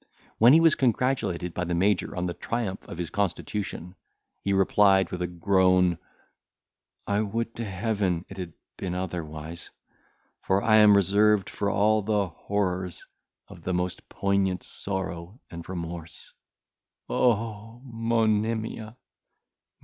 When 0.39 0.53
he 0.53 0.59
was 0.59 0.73
congratulated 0.73 1.53
by 1.53 1.63
the 1.63 1.75
Major 1.75 2.15
on 2.15 2.25
the 2.25 2.33
triumph 2.33 2.81
of 2.87 2.97
his 2.97 3.11
constitution, 3.11 3.93
he 4.43 4.51
replied, 4.51 5.11
with 5.11 5.21
a 5.21 5.27
groan, 5.27 5.99
"I 7.05 7.21
would 7.21 7.53
to 7.57 7.63
heaven 7.63 8.25
it 8.27 8.37
had 8.37 8.53
been 8.77 8.95
otherwise, 8.95 9.69
for 10.41 10.59
I 10.63 10.77
am 10.77 10.95
reserved 10.97 11.51
for 11.51 11.69
all 11.69 12.01
the 12.01 12.25
horrors 12.29 13.05
of 13.47 13.61
the 13.61 13.75
most 13.75 14.09
poignant 14.09 14.63
sorrow 14.63 15.39
and 15.51 15.69
remorse. 15.69 16.33
O 17.07 17.79
Monimia! 17.85 18.97